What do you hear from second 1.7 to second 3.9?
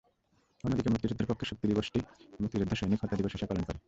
দিবসটি মুক্তিযোদ্ধা সৈনিক হত্যা দিবস হিসেবে পালন করে।